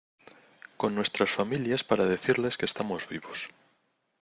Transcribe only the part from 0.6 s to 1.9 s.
con nuestras familias